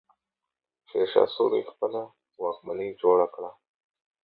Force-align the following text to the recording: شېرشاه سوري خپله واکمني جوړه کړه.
شېرشاه 0.89 1.27
سوري 1.35 1.61
خپله 1.71 2.01
واکمني 2.41 2.89
جوړه 3.01 3.27
کړه. 3.33 3.51